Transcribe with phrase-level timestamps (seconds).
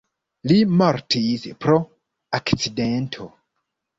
[0.51, 1.77] Li mortis pro
[2.39, 3.31] akcidento.